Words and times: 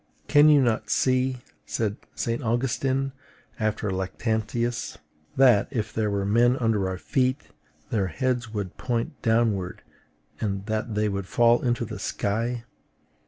"Can 0.27 0.49
you 0.49 0.63
not 0.63 0.89
see," 0.89 1.43
said 1.63 1.95
St. 2.15 2.41
Augustine 2.41 3.11
after 3.59 3.91
Lactantius, 3.91 4.97
"that, 5.37 5.67
if 5.69 5.93
there 5.93 6.09
were 6.09 6.25
men 6.25 6.57
under 6.57 6.89
our 6.89 6.97
feet, 6.97 7.49
their 7.91 8.07
heads 8.07 8.51
would 8.51 8.77
point 8.77 9.21
downward, 9.21 9.83
and 10.39 10.65
that 10.65 10.95
they 10.95 11.07
would 11.07 11.27
fall 11.27 11.61
into 11.61 11.85
the 11.85 11.99
sky?" 11.99 12.63